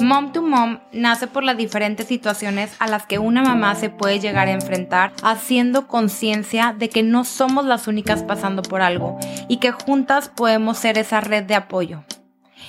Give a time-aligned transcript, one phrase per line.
[0.00, 4.20] Mom to Mom nace por las diferentes situaciones a las que una mamá se puede
[4.20, 9.18] llegar a enfrentar, haciendo conciencia de que no somos las únicas pasando por algo
[9.48, 12.04] y que juntas podemos ser esa red de apoyo.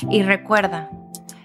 [0.10, 0.90] Y recuerda,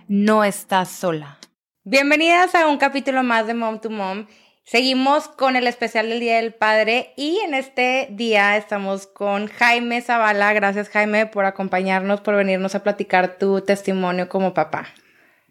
[0.08, 1.38] no estás sola.
[1.84, 4.26] Bienvenidas a un capítulo más de Mom to Mom.
[4.64, 10.02] Seguimos con el especial del Día del Padre y en este día estamos con Jaime
[10.02, 10.52] Zavala.
[10.52, 14.88] Gracias Jaime por acompañarnos, por venirnos a platicar tu testimonio como papá.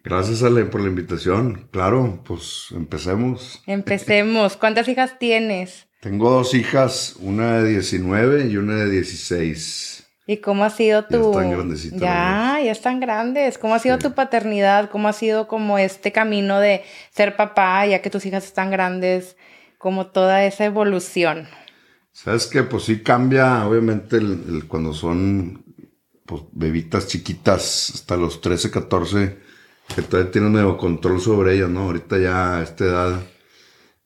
[0.04, 1.68] Gracias Ale por la invitación.
[1.70, 3.62] Claro, pues empecemos.
[3.66, 4.56] Empecemos.
[4.58, 5.86] ¿Cuántas hijas tienes?
[6.00, 10.06] Tengo dos hijas, una de 19 y una de 16.
[10.26, 11.16] ¿Y cómo ha sido tu...
[11.16, 12.00] Ya están grandecitas.
[12.00, 13.58] Ya, ya están grandes.
[13.58, 14.90] ¿Cómo ha sido tu paternidad?
[14.90, 19.36] ¿Cómo ha sido como este camino de ser papá, ya que tus hijas están grandes?
[19.78, 21.48] Como toda esa evolución.
[22.12, 25.64] Sabes que pues sí cambia, obviamente, el, cuando son
[26.26, 29.38] pues, bebitas chiquitas, hasta los 13, 14,
[29.94, 31.80] que todavía tienen medio control sobre ellas, ¿no?
[31.80, 33.20] Ahorita ya a esta edad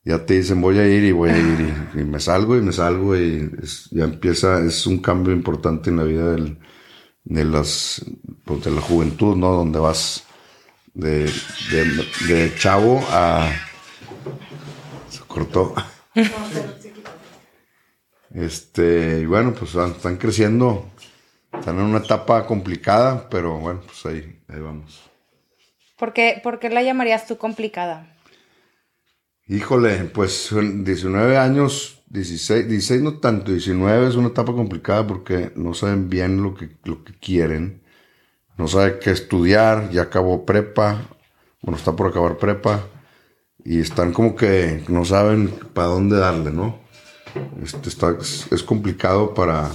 [0.05, 2.73] ya te dicen voy a ir y voy a ir y, me salgo y me
[2.73, 3.49] salgo y
[3.91, 6.35] ya empieza, es un cambio importante en la vida
[7.23, 8.03] de las,
[8.43, 9.53] pues de la juventud, ¿no?
[9.53, 10.25] Donde vas
[10.93, 11.31] de,
[12.27, 13.49] de, chavo a...
[15.09, 15.73] Se cortó.
[18.33, 20.89] Este, y bueno, pues están creciendo,
[21.53, 25.12] están en una etapa complicada, pero bueno, pues ahí, ahí vamos.
[26.03, 28.13] ¿Por qué, ¿Por qué la llamarías tú complicada?
[29.47, 35.73] Híjole, pues 19 años, 16, 16 no tanto, 19 es una etapa complicada porque no
[35.73, 37.83] saben bien lo que, lo que quieren,
[38.57, 41.07] no saben qué estudiar, ya acabó prepa,
[41.61, 42.85] bueno, está por acabar prepa,
[43.63, 46.79] y están como que no saben para dónde darle, ¿no?
[47.63, 49.71] Este está, es, complicado para,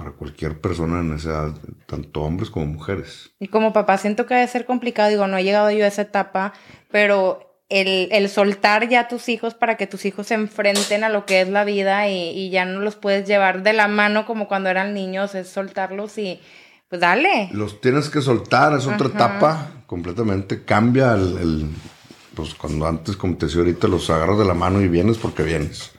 [0.00, 3.32] para cualquier persona en esa edad, tanto hombres como mujeres.
[3.38, 6.00] Y como papá, siento que debe ser complicado, digo, no he llegado yo a esa
[6.00, 6.54] etapa,
[6.90, 11.26] pero el, soltar ya a tus hijos para que tus hijos se enfrenten a lo
[11.26, 14.70] que es la vida y, ya no los puedes llevar de la mano como cuando
[14.70, 16.40] eran niños, es soltarlos y
[16.88, 17.50] pues dale.
[17.52, 21.68] Los tienes que soltar, es otra etapa completamente, cambia el,
[22.34, 25.42] pues cuando antes, como te decía ahorita, los agarras de la mano y vienes porque
[25.42, 25.90] vienes.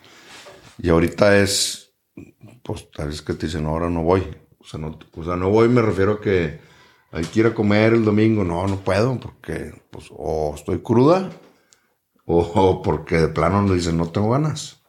[0.79, 1.93] Y ahorita es,
[2.63, 4.23] pues tal vez que te dicen, ahora no voy.
[4.59, 6.59] O sea, no, o sea, no voy, me refiero a que
[7.11, 8.43] hay que ir a comer el domingo.
[8.43, 11.29] No, no puedo porque, pues, o estoy cruda
[12.25, 14.81] o porque de plano nos dicen no tengo ganas.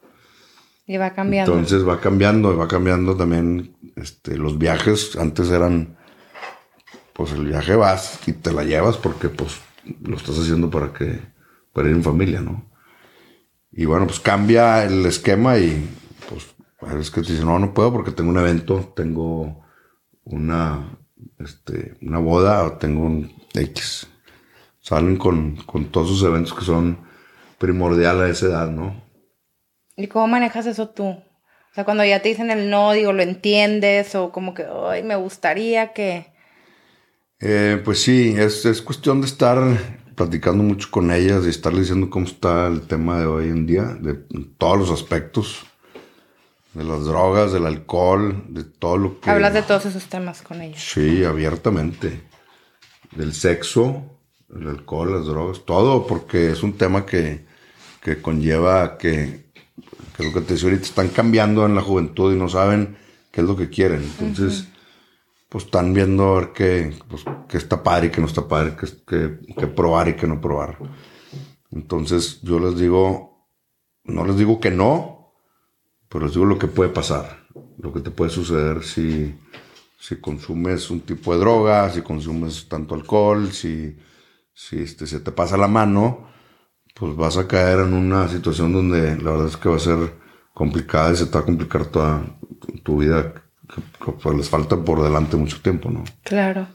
[0.87, 1.53] Y va cambiando.
[1.53, 5.17] Entonces va cambiando, va cambiando también este, los viajes.
[5.17, 5.97] Antes eran,
[7.13, 9.61] pues el viaje vas y te la llevas porque pues
[10.03, 11.21] lo estás haciendo para que,
[11.73, 12.71] para ir en familia, ¿no?
[13.71, 15.89] Y bueno, pues cambia el esquema y
[16.29, 16.47] pues
[16.99, 19.65] es que te dicen, no, no puedo porque tengo un evento, tengo
[20.25, 20.99] una,
[21.39, 24.07] este, una boda o tengo un X.
[24.81, 26.99] Salen con, con todos sus eventos que son
[27.59, 29.03] primordial a esa edad, ¿no?
[29.97, 31.05] ¿Y cómo manejas eso tú?
[31.05, 34.15] O sea, cuando ya te dicen el no, digo, ¿lo entiendes?
[34.15, 36.27] O como que, ay, me gustaría que...
[37.41, 39.59] Eh, pues sí, es, es, cuestión de estar
[40.15, 43.85] platicando mucho con ellas y estarle diciendo cómo está el tema de hoy en día,
[43.85, 44.15] de
[44.59, 45.65] todos los aspectos,
[46.75, 49.31] de las drogas, del alcohol, de todo lo que...
[49.31, 50.83] Hablas de todos esos temas con ellas.
[50.83, 52.23] Sí, abiertamente.
[53.15, 54.19] Del sexo,
[54.55, 57.53] el alcohol, las drogas, todo, porque es un tema que
[58.03, 59.45] que conlleva que,
[60.17, 62.97] que lo que te decía ahorita, están cambiando en la juventud y no saben
[63.31, 64.03] qué es lo que quieren.
[64.03, 64.67] Entonces,
[65.49, 68.75] pues están viendo a ver qué, pues, está padre y qué no está padre,
[69.07, 70.79] qué, qué, probar y qué no probar.
[71.71, 73.47] Entonces, yo les digo,
[74.05, 75.22] no les digo que no,
[76.13, 77.39] pero les digo lo que puede pasar,
[77.79, 79.35] lo que te puede suceder si,
[79.99, 83.97] si consumes un tipo de droga, si consumes tanto alcohol, si,
[84.53, 86.29] si este, se te pasa la mano,
[86.95, 90.13] pues vas a caer en una situación donde la verdad es que va a ser
[90.53, 92.23] complicada y se te va a complicar toda
[92.83, 96.05] tu vida, que, pues les falta por delante mucho tiempo, ¿no?
[96.25, 96.69] Claro.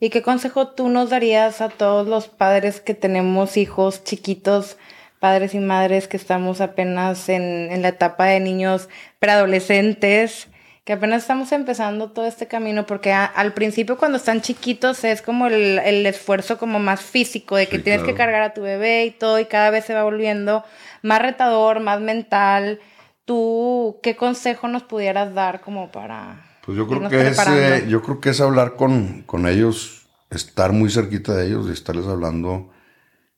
[0.00, 4.76] ¿Y qué consejo tú nos darías a todos los padres que tenemos hijos chiquitos,
[5.22, 8.88] padres y madres que estamos apenas en, en la etapa de niños
[9.20, 10.48] preadolescentes?
[10.84, 15.46] que apenas estamos empezando todo este camino, porque al principio cuando están chiquitos es como
[15.46, 19.38] el, esfuerzo como más físico, de que tienes que cargar a tu bebé y todo,
[19.38, 20.64] y cada vez se va volviendo
[21.02, 22.80] más retador, más mental.
[23.24, 26.44] ¿Tú qué consejo nos pudieras dar como para...
[26.66, 30.72] Pues yo creo, que es, eh, yo creo que es hablar con, con ellos, estar
[30.72, 32.70] muy cerquita de ellos y estarles hablando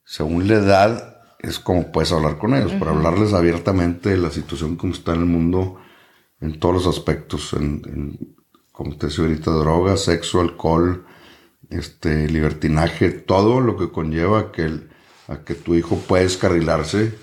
[0.05, 1.14] según la edad,
[1.45, 5.21] es como puedes hablar con ellos, para hablarles abiertamente de la situación como está en
[5.21, 5.79] el mundo
[6.41, 8.37] en todos los aspectos, en,
[8.73, 11.07] como te decía ahorita, drogas, sexo, alcohol,
[11.71, 14.81] este, libertinaje, todo lo que conlleva a que,
[15.29, 17.15] a que tu hijo pueda escarrilarse.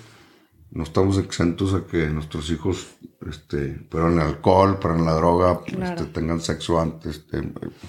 [0.70, 2.88] No estamos exentos a que nuestros hijos
[3.28, 7.42] este, prueben el alcohol, prueben la droga, este, tengan sexo antes, este,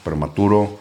[0.04, 0.80] prematuro.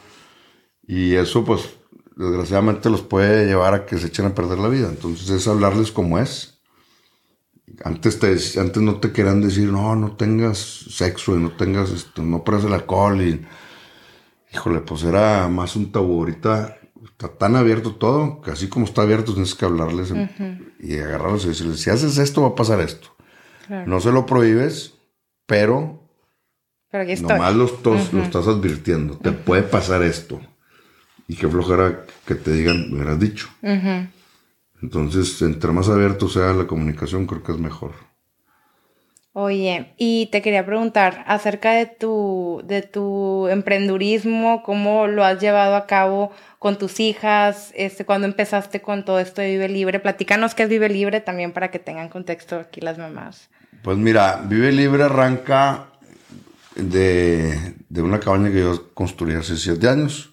[0.85, 1.71] Y eso, pues,
[2.17, 4.89] desgraciadamente los puede llevar a que se echen a perder la vida.
[4.89, 6.61] Entonces es hablarles como es.
[7.85, 12.23] Antes, te, antes no te querían decir, no, no tengas sexo y no tengas, esto,
[12.23, 13.45] no pruebes el alcohol y
[14.53, 16.21] híjole, pues era más un tabú.
[16.21, 20.13] Ahorita está tan abierto todo que así como está abierto tienes que hablarles
[20.79, 23.09] y agarrarlos y decirles, si haces esto va a pasar esto.
[23.87, 24.95] No se lo prohíbes,
[25.47, 26.09] pero,
[26.91, 29.17] pero nomás lo, lo, estás advirtiendo.
[29.17, 30.41] Te puede pasar esto.
[31.29, 33.49] Y qué flojera que te digan, me hubieras dicho.
[34.83, 37.93] Entonces, entre más abierto sea la comunicación, creo que es mejor.
[39.35, 45.75] Oye, y te quería preguntar acerca de tu, de tu emprendurismo, cómo lo has llevado
[45.75, 50.01] a cabo con tus hijas, este, cuando empezaste con todo esto de Vive Libre.
[50.01, 53.49] Platícanos qué es Vive Libre también para que tengan contexto aquí las mamás.
[53.83, 55.87] Pues mira, Vive Libre arranca
[56.77, 60.32] de, una cabaña que yo construí hace siete años.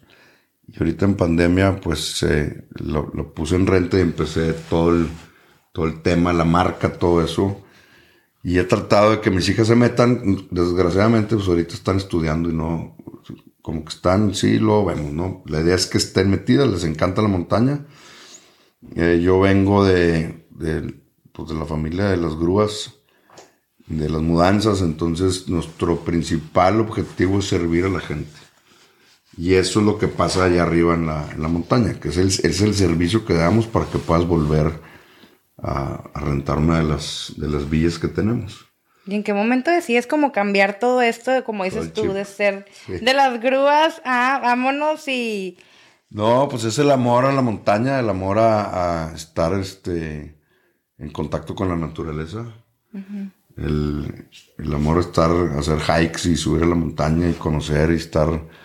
[0.72, 2.26] Y ahorita en pandemia, pues
[2.76, 5.08] lo, puse en renta y empecé todo el,
[5.72, 7.64] todo el tema, la marca, todo eso
[8.44, 12.54] y he tratado de que mis hijas se metan, desgraciadamente, pues ahorita están estudiando y
[12.54, 12.96] no,
[13.62, 15.44] como que están, sí, lo vemos, ¿no?
[15.46, 17.86] La idea es que estén metidas, les encanta la montaña.
[18.96, 21.02] Eh, yo vengo de, de,
[21.34, 22.96] pues de la familia de las grúas,
[23.88, 28.39] de las mudanzas, entonces nuestro principal objetivo es servir a la gente.
[29.40, 32.18] Y eso es lo que pasa allá arriba en la, en la montaña, que es
[32.18, 34.82] el, es el servicio que damos para que puedas volver
[35.58, 38.66] a, rentar una de las, de las villas que tenemos.
[39.06, 42.66] ¿Y en qué momento decides como cambiar todo esto, de, como dices tú, de ser
[42.90, 45.58] de las grúas a vámonos y...
[46.10, 50.38] No, pues es el amor a la montaña, el amor a, estar este,
[50.98, 52.46] en contacto con la naturaleza.
[53.56, 54.28] el,
[54.58, 57.96] el, amor a estar, a hacer hikes y subir a la montaña y conocer y
[57.96, 58.59] estar...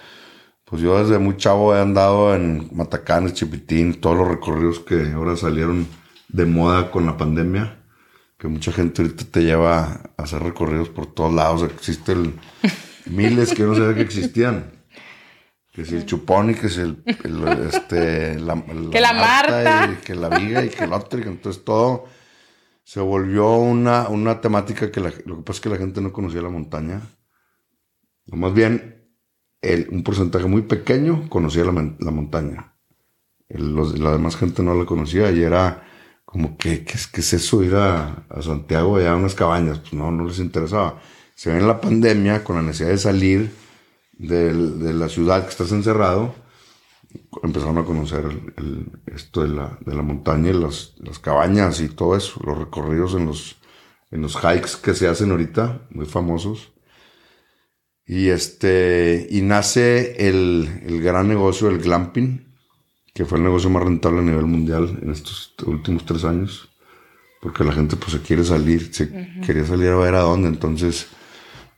[0.65, 5.37] Pues yo desde muy chavo he andado en Matacanes, Chipitín, todos los recorridos que ahora
[5.37, 5.87] salieron
[6.29, 7.85] de moda con la pandemia,
[8.39, 9.83] que mucha gente ahorita te lleva
[10.17, 11.63] a hacer recorridos por todos lados.
[11.63, 12.41] Existen
[13.07, 14.73] miles que no sabía que existían.
[15.73, 17.03] Que si el chupón y que si el,
[17.73, 19.91] este, la, que la Marta.
[19.93, 21.19] Y que la viga y que el otro.
[21.19, 22.07] Y entonces todo
[22.85, 26.43] se volvió una, una temática que lo que pasa es que la gente no conocía
[26.43, 27.03] la montaña.
[28.31, 29.04] O más bien,
[29.73, 32.75] el, un porcentaje muy pequeño conocía la, la montaña.
[33.49, 35.85] la demás gente no la conocía y era
[36.35, 37.63] como que, ¿qué es, es eso?
[37.63, 39.79] Ir a, Santiago allá a unas cabañas.
[39.79, 41.01] Pues no, no les interesaba.
[41.37, 43.53] Se ve en la pandemia con la necesidad de salir
[44.19, 44.53] de,
[44.93, 46.35] la ciudad que estás encerrado,
[47.45, 48.25] empezaron a conocer
[49.07, 53.15] esto de la, de la montaña y las, las, cabañas y todo eso, los recorridos
[53.15, 53.57] en los,
[54.11, 56.73] en los hikes que se hacen ahorita, muy famosos.
[58.07, 62.55] Y este, y nace el, el gran negocio del glamping,
[63.15, 66.69] que fue el negocio más rentable a nivel mundial en estos últimos tres años,
[67.41, 69.11] porque la gente pues se quiere salir, se
[69.47, 71.07] quería salir a ver a dónde, entonces,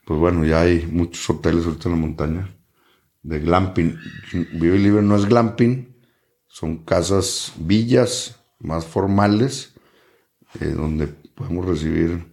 [0.05, 2.56] pues bueno, ya hay muchos hoteles ahorita en la montaña
[3.22, 3.99] de glamping.
[4.52, 5.94] Vive Libre no es glamping,
[6.46, 9.74] son casas, villas más formales,
[10.60, 12.24] eh, donde podemos recibir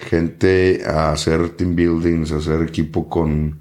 [0.00, 3.60] gente a hacer team buildings, a hacer equipo con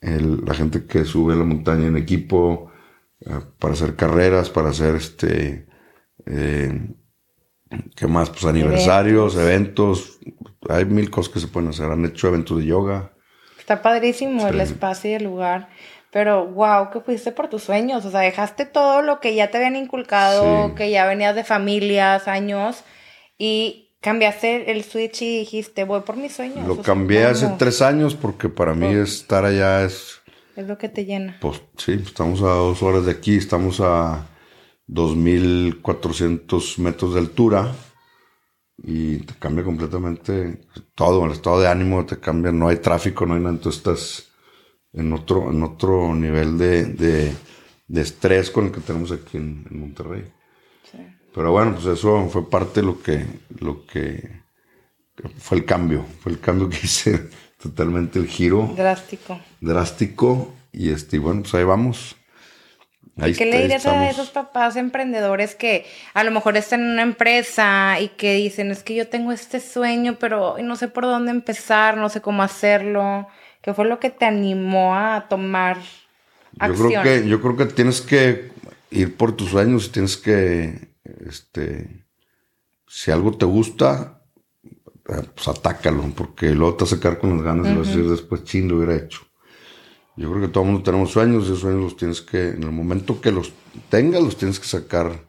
[0.00, 2.72] la gente que sube a la montaña en equipo,
[3.20, 5.66] eh, para hacer carreras, para hacer este,
[6.26, 6.88] eh,
[7.94, 8.30] ¿qué más?
[8.30, 10.18] Pues aniversarios, eventos.
[10.68, 11.86] hay mil cosas que se pueden hacer.
[11.86, 13.12] Han hecho eventos de yoga.
[13.58, 15.68] Está padrísimo el espacio y el lugar.
[16.10, 18.04] Pero wow, que fuiste por tus sueños.
[18.04, 22.28] O sea, dejaste todo lo que ya te habían inculcado, que ya venías de familias,
[22.28, 22.84] años,
[23.38, 26.66] y cambiaste el switch y dijiste, voy por mis sueños.
[26.66, 30.22] Lo cambié hace tres años porque para mí estar allá es
[30.56, 31.38] es lo que te llena.
[31.40, 34.28] Pues sí, estamos a dos horas de aquí, estamos a
[34.88, 37.74] 2.400 metros de altura
[38.76, 40.60] y te cambia completamente
[40.94, 44.32] todo, el estado de ánimo te cambia, no hay tráfico, no hay nada, entonces estás
[44.92, 47.32] en otro, en otro nivel de,
[47.94, 50.24] estrés con el que tenemos aquí en, Monterrey.
[50.90, 50.98] Sí.
[51.34, 53.24] Pero bueno, pues eso fue parte de lo que,
[53.58, 54.42] lo que
[55.38, 58.72] fue el cambio, fue el cambio que hice totalmente el giro.
[58.76, 59.40] Drástico.
[59.60, 60.54] Drástico.
[60.72, 62.16] Y este, bueno, pues ahí vamos.
[63.16, 65.84] ¿Qué le dirías a esos papás emprendedores que
[66.14, 69.60] a lo mejor están en una empresa y que dicen, es que yo tengo este
[69.60, 73.28] sueño, pero no sé por dónde empezar, no sé cómo hacerlo?
[73.60, 75.76] ¿Qué fue lo que te animó a tomar
[76.66, 78.50] Yo creo que, yo creo que tienes que
[78.90, 80.91] ir por tus sueños, tienes que,
[81.26, 82.06] este,
[82.86, 84.22] si algo te gusta,
[85.08, 87.90] eh, pues atácalo, porque luego te vas a sacar con las ganas y vas a
[87.90, 89.20] decir después, ching, lo hubiera hecho.
[90.16, 92.62] Yo creo que todo el mundo tenemos sueños, y esos sueños los tienes que, en
[92.62, 93.52] el momento que los
[93.88, 95.24] tengas, los tienes que sacar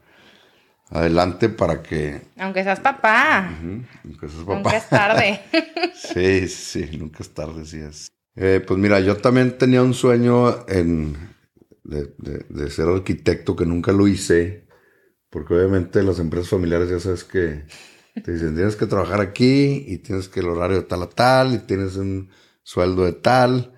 [0.89, 2.21] adelante para que...
[2.37, 3.49] Aunque seas papá.
[4.03, 4.55] aunque seas papá.
[4.55, 5.39] Nunca es tarde.
[5.95, 8.11] sí, sí, nunca es tarde, sí es.
[8.35, 11.15] Eh, pues mira, yo también tenía un sueño en,
[11.83, 12.13] de,
[12.49, 14.65] de, ser arquitecto que nunca lo hice,
[15.33, 17.65] porque obviamente las empresas familiares ya sabes que
[18.23, 21.55] te dicen tienes que trabajar aquí y tienes que el horario de tal a tal
[21.55, 22.29] y tienes un
[22.61, 23.73] sueldo de tal.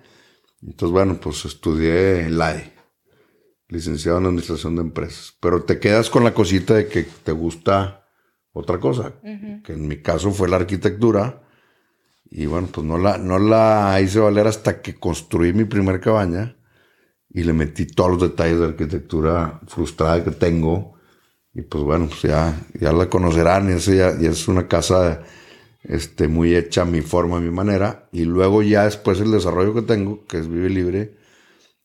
[0.60, 2.74] Entonces, bueno, pues estudié LAE
[3.68, 5.34] licenciado en Administración de Empresas.
[5.40, 8.06] Pero te quedas con la cosita de que te gusta
[8.52, 9.14] otra cosa,
[9.64, 11.42] que en mi caso fue la arquitectura.
[12.30, 16.58] Y bueno, pues no la, no la hice valer hasta que construí mi primer cabaña
[17.30, 20.95] y le metí todos los detalles de arquitectura frustrada que tengo.
[21.56, 25.22] Y pues bueno, pues ya, ya la conocerán, y ya, ya es una casa
[25.84, 28.08] este, muy hecha a mi forma, a mi manera.
[28.12, 31.14] Y luego ya después el desarrollo que tengo, que es Vive Libre,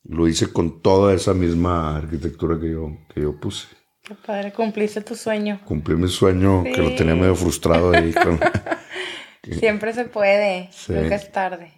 [0.03, 3.67] lo hice con toda esa misma arquitectura que yo, que yo puse.
[4.03, 5.61] Qué padre, cumpliste tu sueño.
[5.63, 8.13] Cumplí mi sueño, que lo tenía medio frustrado ahí.
[9.57, 11.71] Siempre se puede, nunca es tarde.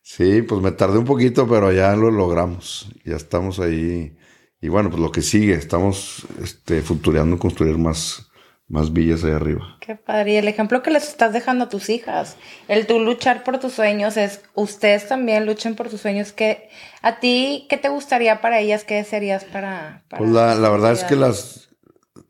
[0.00, 2.88] Sí, pues me tardé un poquito, pero ya lo logramos.
[3.04, 4.16] Ya estamos ahí.
[4.62, 8.30] Y bueno, pues lo que sigue, estamos este, futureando construir más,
[8.68, 9.76] más villas ahí arriba.
[9.80, 10.34] Qué padre.
[10.34, 12.36] Y el ejemplo que les estás dejando a tus hijas,
[12.68, 16.30] el tú luchar por tus sueños, es ustedes también luchen por tus sueños.
[16.30, 16.68] que
[17.02, 18.84] ¿A ti qué te gustaría para ellas?
[18.84, 21.70] ¿Qué desearías para, para Pues la, la verdad es que las,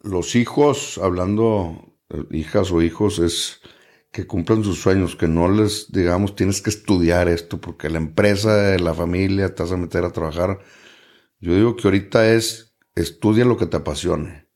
[0.01, 1.93] los hijos, hablando
[2.31, 3.61] hijas o hijos, es
[4.11, 8.79] que cumplan sus sueños, que no les digamos tienes que estudiar esto porque la empresa,
[8.79, 10.61] la familia te vas a meter a trabajar.
[11.43, 14.49] Yo digo que ahorita es estudia lo que te apasione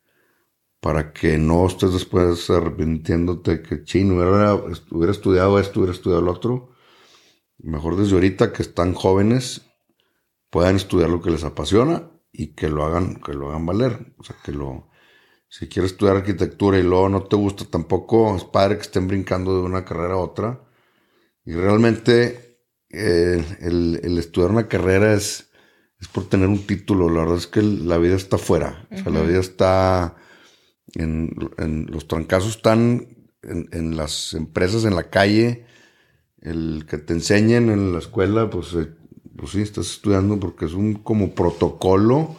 [0.81, 6.31] para que no estés después arrepintiéndote que chino hubiera, hubiera estudiado esto, hubiera estudiado lo
[6.31, 6.71] otro.
[7.59, 9.63] Mejor desde ahorita que están jóvenes
[10.49, 14.15] puedan estudiar lo que les apasiona y que lo hagan, que lo hagan valer.
[14.19, 14.89] O sea, que lo,
[15.49, 19.57] si quieres estudiar arquitectura y luego no te gusta tampoco, es padre que estén brincando
[19.57, 20.63] de una carrera a otra.
[21.45, 25.46] Y realmente eh, el, el, estudiar una carrera es,
[26.07, 27.11] es por tener un título.
[27.11, 28.87] La verdad es que la vida está fuera.
[28.93, 30.17] O sea, la vida está
[30.95, 31.35] en,
[31.91, 33.09] los trancazos están
[33.43, 35.67] en, las empresas, en la calle,
[36.41, 38.89] el que te enseñen en la escuela, pues, eh,
[39.37, 42.37] pues sí, estás estudiando porque es un como protocolo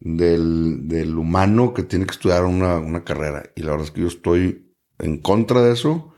[0.00, 3.50] del, humano que tiene que estudiar una, carrera.
[3.54, 6.12] Y la verdad es que yo estoy en contra de eso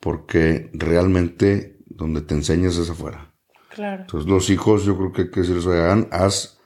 [0.00, 3.31] porque realmente donde te enseñas es afuera.
[3.74, 4.02] Claro.
[4.02, 6.58] Entonces los hijos yo creo que hay que decirles, hagan, haz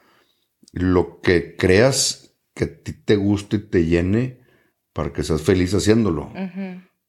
[0.73, 4.41] lo que creas que a ti te guste y te llene
[4.93, 6.31] para que seas feliz haciéndolo.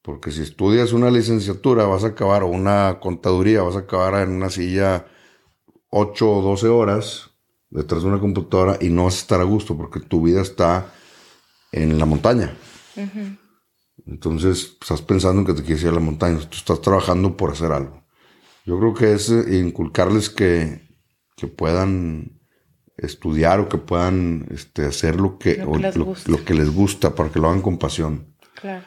[0.01, 4.35] Porque si estudias una licenciatura, vas a acabar, o una contaduría, vas a acabar en
[4.35, 5.05] una silla
[5.89, 7.31] 8 o 12 horas
[7.69, 10.93] detrás de una computadora y no vas a estar a gusto porque tu vida está
[11.71, 12.55] en la montaña.
[14.05, 17.51] Entonces, estás pensando en que te quieres ir a la montaña, tú estás trabajando por
[17.51, 18.06] hacer algo.
[18.67, 20.81] Yo creo que es inculcarles que,
[21.37, 22.37] que puedan
[22.97, 27.47] estudiar o que puedan este, hacer lo que, lo que, les gusta para que lo
[27.47, 28.35] hagan con pasión.
[28.55, 28.83] Claro.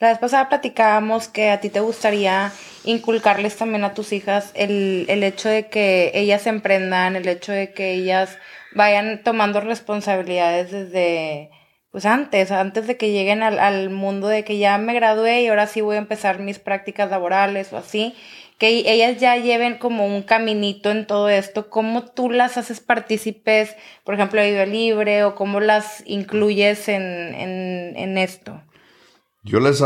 [0.00, 2.50] La vez pasada platicábamos que a ti te gustaría
[2.82, 7.72] inculcarles también a tus hijas el, el hecho de que ellas emprendan, el hecho de
[7.72, 8.36] que ellas
[8.74, 11.50] vayan tomando responsabilidades desde,
[11.92, 15.48] pues antes, antes de que lleguen al, al, mundo de que ya me gradué y
[15.48, 18.14] ahora sí voy a empezar mis prácticas laborales o así,
[18.58, 23.76] que ellas ya lleven como un caminito en todo esto, ¿cómo tú las haces partícipes,
[24.04, 27.04] por ejemplo, de libre o cómo las incluyes en,
[27.96, 28.60] en, esto?
[29.44, 29.80] Yo les,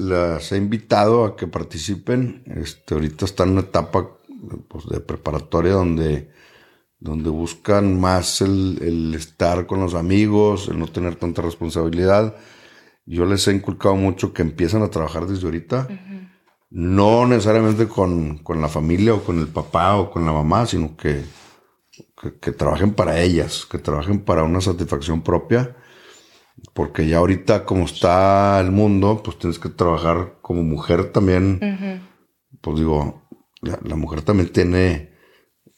[0.00, 2.44] les, he invitado a que participen.
[2.56, 4.08] Este, ahorita están en una etapa
[4.68, 6.30] pues, de preparatoria donde,
[7.00, 12.36] donde buscan más el, estar con los amigos, el no tener tanta responsabilidad.
[13.04, 15.88] Yo les he inculcado mucho que empiezan a trabajar desde ahorita
[16.70, 21.24] no necesariamente con, la familia o con el papá o con la mamá, sino que,
[22.40, 25.76] que, trabajen para ellas, que trabajen para una satisfacción propia,
[26.74, 32.02] porque ya ahorita como está el mundo, pues tienes que trabajar como mujer también,
[32.60, 33.22] pues digo,
[33.62, 35.14] la, mujer también tiene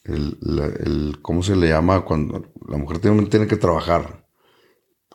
[0.03, 0.37] el,
[0.83, 2.01] el, ¿cómo se le llama?
[2.01, 4.27] Cuando la mujer también tiene que trabajar,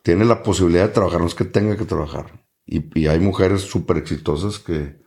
[0.03, 2.47] tiene la posibilidad de trabajar, no es que tenga que trabajar.
[2.65, 5.05] Y, y hay mujeres súper exitosas que,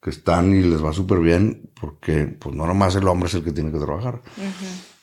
[0.00, 3.44] que están y les va súper bien porque pues no nomás el hombre es el
[3.44, 4.22] que tiene que trabajar.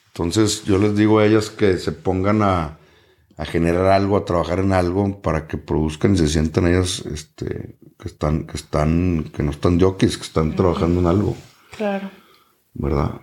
[0.07, 2.77] Entonces yo les digo a ellas que se pongan a,
[3.37, 7.77] a generar algo, a trabajar en algo para que produzcan y se sientan ellas este,
[7.99, 11.35] que están, que están, que no están jockeys, que están trabajando en algo.
[11.75, 12.09] Claro.
[12.73, 13.21] ¿Verdad?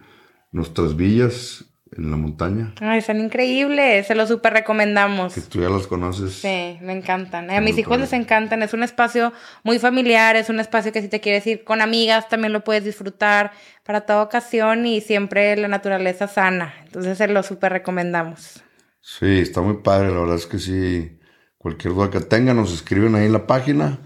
[0.50, 1.64] nuestras villas
[1.96, 5.34] en la montaña, Ay, son increíbles, se los súper recomendamos.
[5.34, 6.32] que tú ya las conoces.
[6.34, 7.50] Sí, me encantan.
[7.50, 8.62] A mis hijos les encantan.
[8.62, 9.32] Es un espacio
[9.62, 12.84] muy familiar, es un espacio que si te quieres ir con amigas también lo puedes
[12.84, 13.52] disfrutar
[13.84, 16.74] para toda ocasión y siempre la naturaleza sana.
[16.84, 18.62] Entonces se lo súper recomendamos.
[19.00, 21.18] Sí, está muy padre, la verdad es que sí,
[21.58, 23.98] cualquier duda que tengan nos escriben ahí en la página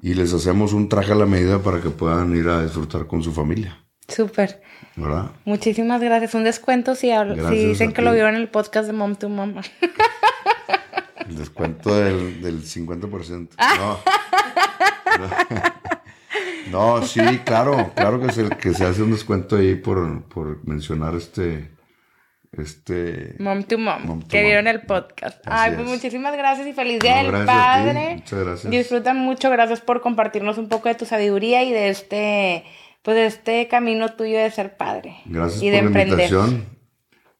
[0.00, 3.22] y les hacemos un traje a la medida para que puedan ir a disfrutar con
[3.22, 4.60] su familia, Súper.
[4.96, 5.30] ¿verdad?
[5.44, 6.34] Muchísimas gracias.
[6.34, 7.08] Un descuento si,
[7.50, 8.02] dicen que ti.
[8.02, 9.54] lo vieron en el podcast de Mom to Mom.
[11.28, 13.48] El descuento del, del 50%.
[13.78, 13.98] No.
[16.70, 21.14] No, sí, claro, claro que se, que se hace un descuento ahí por, por mencionar
[21.14, 21.70] este,
[22.52, 23.36] este...
[23.38, 24.46] Mom to Mom, Mom to que Mom.
[24.46, 25.38] vieron el podcast.
[25.46, 25.92] Así Ay, pues es.
[25.94, 28.16] muchísimas gracias y feliz día No, del padre.
[28.16, 28.70] Muchas gracias.
[28.70, 32.64] Disfrutan mucho, gracias por compartirnos un poco de tu sabiduría y de este,
[33.06, 35.18] pues este camino tuyo de ser padre.
[35.26, 36.18] Gracias y por de la emprender.
[36.18, 36.66] invitación.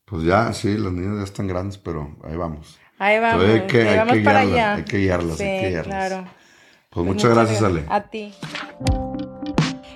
[0.05, 2.79] Pues ya, sí, las niñas ya están grandes, pero ahí vamos.
[3.01, 4.75] Ahí vamos, hay que- ahí hay vamos que para guiarlas, allá.
[4.77, 6.09] hay que guiarlas, sí, hay que guiarlas.
[6.09, 6.23] claro.
[6.23, 7.83] Pues Pues muchas gracias, Ale.
[7.89, 8.33] A ti.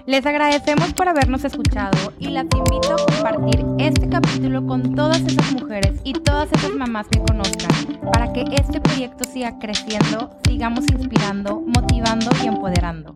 [0.06, 5.52] Les agradecemos por habernos escuchado y las invito a compartir este capítulo con todas esas
[5.52, 7.70] mujeres y todas esas mamás que conozcan
[8.12, 13.14] para que este proyecto siga creciendo, sigamos inspirando, motivando y empoderando.